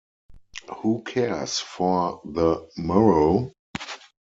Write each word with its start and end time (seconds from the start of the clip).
Who 0.79 1.03
cares 1.03 1.59
for 1.59 2.21
the 2.25 2.67
morrow? 2.75 3.51